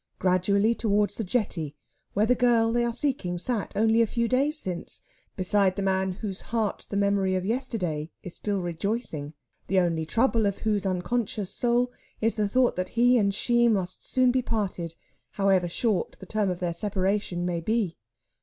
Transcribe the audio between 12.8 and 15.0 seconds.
he and she must soon be parted,